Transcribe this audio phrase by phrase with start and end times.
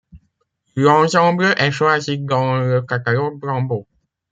[0.75, 3.85] L'ensemble est choisi dans le catalogue Brembo.